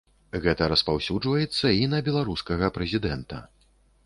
[0.45, 3.45] Гэта распаўсюджваецца і на беларускага прэзідэнта.